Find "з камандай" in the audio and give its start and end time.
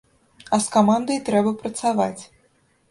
0.67-1.21